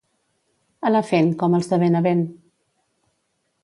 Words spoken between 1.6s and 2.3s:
de Benavent.